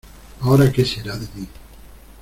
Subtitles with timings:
[0.41, 1.47] ¡ahora qué será de mí!...